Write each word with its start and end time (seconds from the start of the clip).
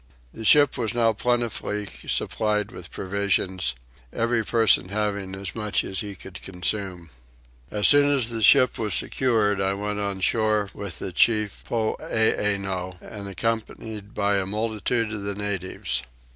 The 0.33 0.43
ship 0.43 0.79
was 0.79 0.95
now 0.95 1.13
plentifully 1.13 1.85
supplied 1.85 2.71
with 2.71 2.89
provisions; 2.89 3.75
every 4.11 4.43
person 4.43 4.89
having 4.89 5.35
as 5.35 5.53
much 5.53 5.83
as 5.83 5.99
he 5.99 6.15
could 6.15 6.41
consume. 6.41 7.11
As 7.69 7.87
soon 7.87 8.09
as 8.09 8.31
the 8.31 8.41
ship 8.41 8.79
was 8.79 8.95
secured 8.95 9.61
I 9.61 9.75
went 9.75 9.99
on 9.99 10.19
shore 10.19 10.71
with 10.73 10.97
the 10.97 11.11
chief 11.11 11.63
Poeeno, 11.65 12.97
and 12.99 13.27
accompanied 13.27 14.15
by 14.15 14.37
a 14.37 14.47
multitude 14.47 15.13
of 15.13 15.21
the 15.21 15.35
natives. 15.35 16.01